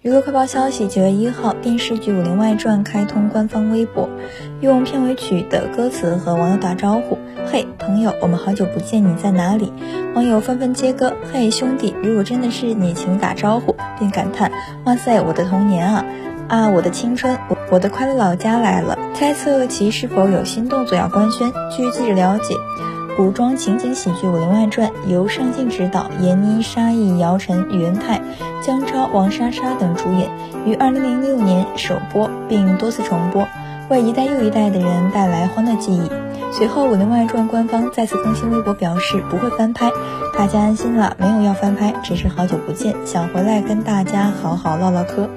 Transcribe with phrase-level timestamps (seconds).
[0.00, 4.08] 娱乐快报消息：九月一号，电视剧《武林外传》开通官方微博，
[4.60, 7.18] 用片尾曲的歌词和网友打招呼
[7.50, 9.72] ：“嘿，朋友，我们好久不见，你在哪里？”
[10.14, 14.52] 网友纷纷接歌：“嘿，兄弟，如果真的是你，请打招呼。”并感叹
[14.86, 16.04] ：“哇塞，我的童年啊，
[16.46, 21.52] 啊，我的青春，我我的快乐老家来了。”猜测其是否有新动作要官宣？
[21.76, 22.54] 据记者了解。
[23.18, 28.22] 古装情景喜剧《武林外传》由尚敬执导，闫妮、沙溢、姚晨、袁泰、
[28.62, 30.30] 姜超、王莎莎等主演，
[30.64, 33.48] 于二零零六年首播并多次重播，
[33.90, 36.02] 为一代又一代的人带来欢乐记忆。
[36.52, 39.90] 随后，《武林外传》官方再次更新微博表示不会翻拍，
[40.38, 45.28] 大家安心了，没有要翻拍，只是好久不见，想回来跟大家好好唠唠嗑。